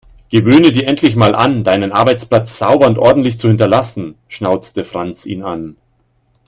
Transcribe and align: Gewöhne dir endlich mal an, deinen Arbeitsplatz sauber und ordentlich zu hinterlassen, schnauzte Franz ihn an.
Gewöhne 0.31 0.71
dir 0.71 0.87
endlich 0.89 1.15
mal 1.15 1.35
an, 1.35 1.63
deinen 1.63 1.91
Arbeitsplatz 1.91 2.57
sauber 2.57 2.87
und 2.87 2.97
ordentlich 2.97 3.37
zu 3.37 3.49
hinterlassen, 3.49 4.15
schnauzte 4.29 4.83
Franz 4.83 5.27
ihn 5.27 5.43
an. 5.43 5.77